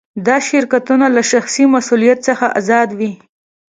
[0.27, 3.11] دا شرکتونه له شخصي مسوولیت څخه آزاد وي.